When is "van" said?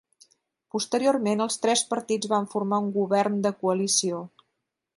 2.31-2.49